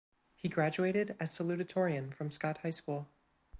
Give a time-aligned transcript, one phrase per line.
[0.35, 3.07] He graduated as salutatorian from Scott High School.